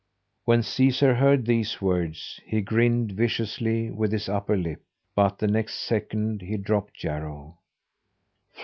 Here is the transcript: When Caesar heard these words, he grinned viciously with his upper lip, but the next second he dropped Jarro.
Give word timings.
When 0.45 0.63
Caesar 0.63 1.13
heard 1.13 1.45
these 1.45 1.79
words, 1.79 2.41
he 2.43 2.61
grinned 2.61 3.11
viciously 3.11 3.91
with 3.91 4.11
his 4.11 4.27
upper 4.27 4.57
lip, 4.57 4.81
but 5.13 5.37
the 5.37 5.45
next 5.47 5.75
second 5.75 6.41
he 6.41 6.57
dropped 6.57 6.95
Jarro. 6.95 7.59